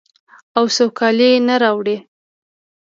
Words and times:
او 0.57 0.65
سوکالي 0.77 1.31
نه 1.47 1.55
راوړي. 1.63 1.97